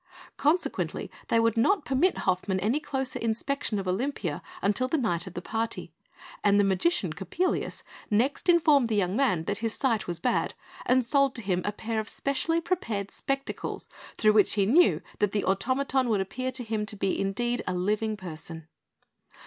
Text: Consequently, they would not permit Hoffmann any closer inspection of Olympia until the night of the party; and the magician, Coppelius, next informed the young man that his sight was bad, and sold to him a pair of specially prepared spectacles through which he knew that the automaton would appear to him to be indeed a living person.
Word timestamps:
Consequently, 0.35 1.11
they 1.27 1.39
would 1.39 1.55
not 1.55 1.85
permit 1.85 2.17
Hoffmann 2.17 2.59
any 2.59 2.79
closer 2.79 3.19
inspection 3.19 3.77
of 3.77 3.87
Olympia 3.87 4.41
until 4.63 4.87
the 4.87 4.97
night 4.97 5.27
of 5.27 5.35
the 5.35 5.43
party; 5.43 5.93
and 6.43 6.59
the 6.59 6.63
magician, 6.63 7.13
Coppelius, 7.13 7.83
next 8.09 8.49
informed 8.49 8.87
the 8.87 8.95
young 8.95 9.15
man 9.15 9.43
that 9.43 9.59
his 9.59 9.75
sight 9.75 10.07
was 10.07 10.19
bad, 10.19 10.55
and 10.87 11.05
sold 11.05 11.35
to 11.35 11.43
him 11.43 11.61
a 11.65 11.71
pair 11.71 11.99
of 11.99 12.09
specially 12.09 12.59
prepared 12.59 13.11
spectacles 13.11 13.89
through 14.17 14.33
which 14.33 14.55
he 14.55 14.65
knew 14.65 15.03
that 15.19 15.33
the 15.33 15.45
automaton 15.45 16.09
would 16.09 16.19
appear 16.19 16.51
to 16.51 16.63
him 16.63 16.83
to 16.87 16.95
be 16.95 17.21
indeed 17.21 17.61
a 17.67 17.75
living 17.75 18.17
person. 18.17 18.67